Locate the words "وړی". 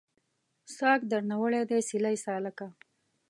1.41-1.61